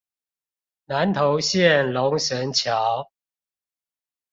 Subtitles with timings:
[0.85, 3.11] 南投縣龍神橋